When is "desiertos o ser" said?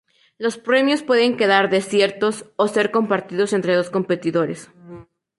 1.69-2.89